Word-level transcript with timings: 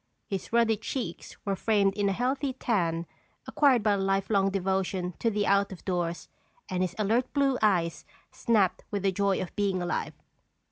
His 0.25 0.51
ruddy 0.51 0.77
cheeks 0.77 1.37
were 1.45 1.55
framed 1.55 1.93
in 1.95 2.09
a 2.09 2.11
healthy 2.11 2.53
tan 2.53 3.05
acquired 3.45 3.83
by 3.83 3.91
a 3.93 3.97
life 3.97 4.31
long 4.31 4.49
devotion 4.49 5.13
to 5.19 5.29
the 5.29 5.45
out 5.45 5.71
of 5.71 5.85
doors 5.85 6.27
and 6.69 6.81
his 6.81 6.95
alert, 6.97 7.31
blue 7.33 7.59
eyes 7.61 8.03
snapped 8.31 8.83
with 8.89 9.03
the 9.03 9.11
joy 9.11 9.39
of 9.39 9.55
being 9.55 9.79
alive. 9.79 10.15